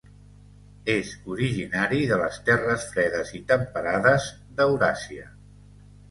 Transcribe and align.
És 0.91 1.09
originari 1.33 1.99
de 2.11 2.17
les 2.21 2.39
terres 2.47 2.85
fredes 2.93 3.33
i 3.41 3.41
temperades 3.51 4.25
d'Euràsia. 4.61 5.29